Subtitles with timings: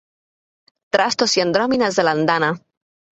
[0.95, 2.51] Trastos i andròmines a l’andana.